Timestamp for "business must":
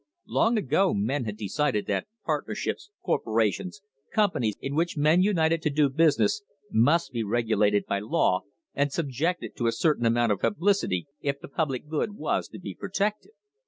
5.89-7.11